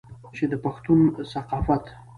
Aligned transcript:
چې 0.35 0.43
د 0.51 0.53
پښتون 0.63 0.99
ثقافت 1.33 1.83